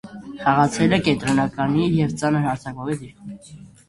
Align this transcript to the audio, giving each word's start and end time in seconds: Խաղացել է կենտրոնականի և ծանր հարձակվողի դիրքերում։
Խաղացել 0.43 0.95
է 0.95 0.97
կենտրոնականի 1.07 1.89
և 1.97 2.15
ծանր 2.21 2.47
հարձակվողի 2.47 2.97
դիրքերում։ 3.03 3.61